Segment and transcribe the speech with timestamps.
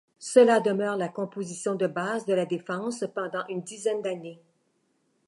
[0.17, 4.41] Cela demeure la composition de base de la défense pendant une dizaine d'années.